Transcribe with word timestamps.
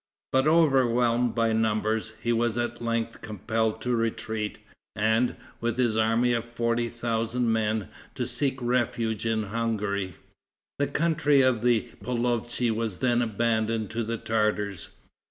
But, 0.31 0.47
overwhelmed 0.47 1.35
by 1.35 1.53
numbers, 1.53 2.13
he 2.19 2.33
was 2.33 2.57
at 2.57 2.81
length 2.81 3.21
compelled 3.21 3.81
to 3.81 3.95
retreat, 3.95 4.57
and, 4.95 5.35
with 5.59 5.77
his 5.77 5.95
army 5.95 6.33
of 6.33 6.43
forty 6.43 6.89
thousand 6.89 7.53
men, 7.53 7.87
to 8.15 8.25
seek 8.25 8.61
a 8.61 8.65
refuge 8.65 9.27
in 9.27 9.43
Hungary. 9.43 10.15
The 10.79 10.87
country 10.87 11.43
of 11.43 11.61
the 11.61 11.89
Polovtsi 12.03 12.71
was 12.71 12.97
then 12.97 13.21
abandoned 13.21 13.91
to 13.91 14.03
the 14.03 14.17
Tartars. 14.17 14.89